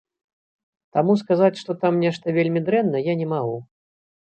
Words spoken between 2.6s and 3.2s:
дрэнна,